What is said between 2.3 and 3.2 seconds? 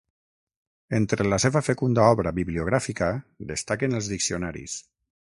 bibliogràfica